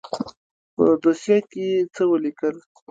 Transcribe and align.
په 0.75 0.83
دوسيه 1.03 1.37
کښې 1.49 1.63
يې 1.71 1.81
څه 1.95 2.03
وليکل. 2.11 2.55